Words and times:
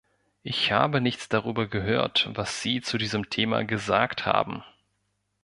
Ich 0.41 0.71
habe 0.71 0.99
nichts 0.99 1.29
darüber 1.29 1.67
gehört, 1.67 2.27
was 2.33 2.63
Sie 2.63 2.81
zu 2.81 2.97
diesem 2.97 3.29
Thema 3.29 3.63
gesagt 3.65 4.25
haben. 4.25 4.63